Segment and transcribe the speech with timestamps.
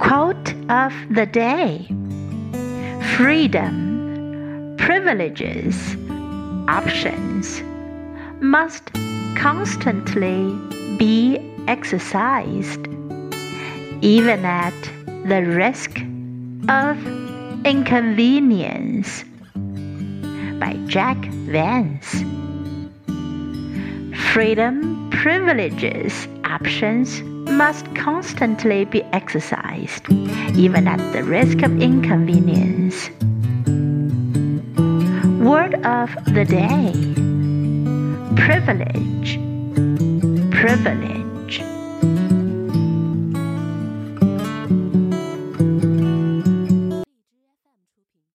[0.00, 1.86] Quote of the day
[3.16, 5.96] Freedom, privileges,
[6.66, 7.62] options
[8.40, 8.90] must
[9.36, 10.52] constantly
[10.98, 12.88] be exercised,
[14.00, 14.74] even at
[15.26, 16.00] the risk
[16.68, 16.98] of
[17.64, 19.22] inconvenience.
[20.58, 22.24] By Jack Vance.
[24.32, 30.10] Freedom, privileges, options must constantly be exercised,
[30.54, 33.10] even at the risk of inconvenience.
[35.40, 36.92] Word of the day
[38.36, 39.38] privilege,
[40.50, 41.23] privilege.